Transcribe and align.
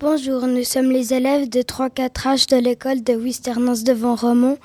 Bonjour, 0.00 0.46
nous 0.46 0.62
sommes 0.62 0.92
les 0.92 1.12
élèves 1.12 1.48
de 1.48 1.58
3-4 1.58 2.10
H 2.12 2.50
de 2.50 2.56
l'école 2.56 3.02
de 3.02 3.14
Wisternance 3.14 3.82
de 3.82 3.92
Romont 3.92 4.56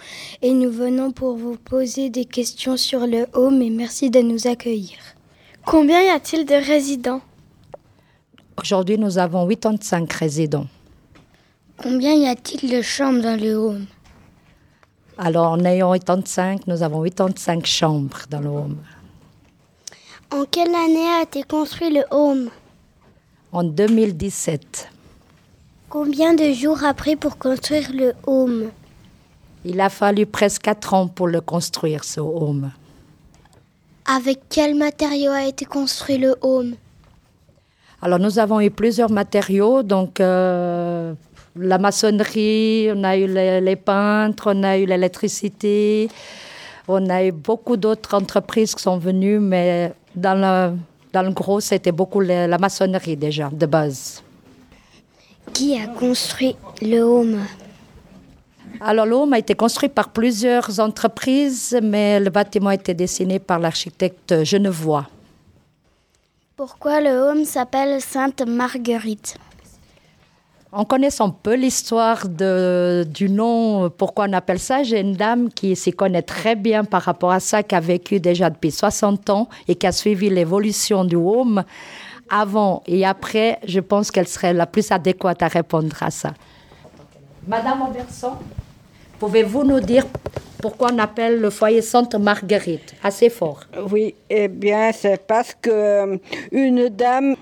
et 0.43 0.51
nous 0.51 0.69
venons 0.69 1.11
pour 1.11 1.37
vous 1.37 1.55
poser 1.57 2.11
des 2.11 2.25
questions 2.25 2.77
sur 2.77 3.07
le 3.07 3.25
home 3.33 3.59
et 3.63 3.71
merci 3.71 4.11
de 4.11 4.19
nous 4.19 4.45
accueillir. 4.45 4.99
Combien 5.65 6.03
y 6.03 6.09
a-t-il 6.09 6.45
de 6.45 6.53
résidents? 6.53 7.21
Aujourd'hui, 8.61 8.99
nous 8.99 9.17
avons 9.17 9.47
85 9.47 10.13
résidents. 10.13 10.67
Combien 11.81 12.13
y 12.13 12.27
a-t-il 12.27 12.69
de 12.69 12.83
chambres 12.83 13.23
dans 13.23 13.41
le 13.41 13.55
home? 13.55 13.87
Alors, 15.17 15.53
en 15.53 15.65
ayant 15.65 15.93
85, 15.93 16.67
nous 16.67 16.83
avons 16.83 17.01
85 17.01 17.65
chambres 17.65 18.19
dans 18.29 18.39
le 18.39 18.49
home. 18.49 18.77
En 20.29 20.45
quelle 20.45 20.75
année 20.75 21.07
a 21.07 21.23
été 21.23 21.41
construit 21.41 21.89
le 21.89 22.03
home? 22.11 22.51
En 23.51 23.63
2017. 23.63 24.92
Combien 25.93 26.33
de 26.33 26.51
jours 26.53 26.83
a 26.83 26.95
pris 26.95 27.15
pour 27.15 27.37
construire 27.37 27.91
le 27.93 28.13
home 28.25 28.71
Il 29.63 29.79
a 29.79 29.89
fallu 29.89 30.25
presque 30.25 30.63
4 30.63 30.93
ans 30.95 31.07
pour 31.07 31.27
le 31.27 31.39
construire, 31.39 32.03
ce 32.03 32.19
home. 32.19 32.71
Avec 34.03 34.39
quel 34.49 34.73
matériau 34.73 35.29
a 35.29 35.45
été 35.45 35.65
construit 35.65 36.17
le 36.17 36.35
home 36.41 36.73
Alors, 38.01 38.17
nous 38.17 38.39
avons 38.39 38.59
eu 38.59 38.71
plusieurs 38.71 39.11
matériaux, 39.11 39.83
donc 39.83 40.19
euh, 40.19 41.13
la 41.55 41.77
maçonnerie, 41.77 42.89
on 42.91 43.03
a 43.03 43.15
eu 43.15 43.27
les, 43.27 43.61
les 43.61 43.75
peintres, 43.75 44.51
on 44.51 44.63
a 44.63 44.79
eu 44.79 44.87
l'électricité, 44.87 46.09
on 46.87 47.07
a 47.07 47.23
eu 47.23 47.31
beaucoup 47.31 47.77
d'autres 47.77 48.15
entreprises 48.15 48.73
qui 48.73 48.81
sont 48.81 48.97
venues, 48.97 49.37
mais 49.37 49.93
dans 50.15 50.33
le, 50.33 50.75
dans 51.13 51.21
le 51.21 51.33
gros, 51.33 51.59
c'était 51.59 51.91
beaucoup 51.91 52.19
la, 52.19 52.47
la 52.47 52.57
maçonnerie 52.57 53.15
déjà, 53.15 53.51
de 53.53 53.67
base. 53.67 54.23
Qui 55.53 55.77
a 55.79 55.85
construit 55.87 56.55
le 56.81 57.01
home 57.01 57.39
Alors, 58.81 59.05
le 59.05 59.13
home 59.13 59.33
a 59.33 59.39
été 59.39 59.53
construit 59.53 59.89
par 59.89 60.09
plusieurs 60.09 60.79
entreprises, 60.79 61.77
mais 61.81 62.19
le 62.19 62.31
bâtiment 62.31 62.69
a 62.69 62.73
été 62.73 62.95
dessiné 62.95 63.37
par 63.37 63.59
l'architecte 63.59 64.43
genevois. 64.43 65.07
Pourquoi 66.55 67.01
le 67.01 67.11
home 67.11 67.45
s'appelle 67.45 68.01
Sainte 68.01 68.41
Marguerite 68.47 69.37
En 70.71 70.85
connaissant 70.85 71.29
peu 71.29 71.53
l'histoire 71.53 72.27
du 72.27 73.29
nom, 73.29 73.91
pourquoi 73.91 74.25
on 74.27 74.33
appelle 74.33 74.59
ça, 74.59 74.81
j'ai 74.81 75.01
une 75.01 75.13
dame 75.13 75.49
qui 75.49 75.75
s'y 75.75 75.91
connaît 75.91 76.23
très 76.23 76.55
bien 76.55 76.83
par 76.83 77.03
rapport 77.03 77.31
à 77.31 77.39
ça, 77.39 77.61
qui 77.61 77.75
a 77.75 77.79
vécu 77.79 78.19
déjà 78.19 78.49
depuis 78.49 78.71
60 78.71 79.29
ans 79.29 79.49
et 79.67 79.75
qui 79.75 79.85
a 79.85 79.91
suivi 79.91 80.31
l'évolution 80.31 81.05
du 81.05 81.15
home 81.15 81.63
avant 82.33 82.81
et 82.87 83.05
après. 83.05 83.59
Je 83.65 83.79
pense 83.79 84.11
qu'elle 84.11 84.27
serait 84.27 84.53
la 84.53 84.65
plus 84.65 84.91
adéquate 84.91 85.41
à 85.43 85.47
répondre 85.47 85.95
à 86.01 86.11
ça. 86.11 86.33
Madame 87.47 87.81
Anderson, 87.81 88.33
pouvez-vous 89.19 89.63
nous 89.63 89.79
dire 89.79 90.05
pourquoi 90.61 90.91
on 90.93 90.97
appelle 90.99 91.41
le 91.41 91.49
foyer 91.49 91.81
Sainte 91.81 92.15
Marguerite 92.15 92.95
Assez 93.03 93.29
fort? 93.29 93.61
Oui, 93.91 94.15
eh 94.29 94.47
bien, 94.47 94.91
c'est 94.93 95.21
parce 95.27 95.53
que 95.61 95.69
euh, 95.69 96.17
une 96.53 96.87
dame 96.87 97.35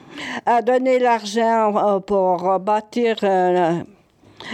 a 0.45 0.63
donné 0.63 0.97
l'argent 0.97 1.77
euh, 1.77 1.99
pour 1.99 2.59
bâtir. 2.59 3.17
euh, 3.23 3.83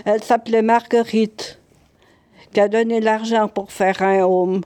elle 0.03 0.21
s'appelait 0.21 0.61
Marguerite, 0.61 1.59
qui 2.53 2.59
a 2.59 2.67
donné 2.67 2.99
l'argent 2.99 3.47
pour 3.47 3.71
faire 3.71 4.01
un 4.01 4.23
home. 4.23 4.61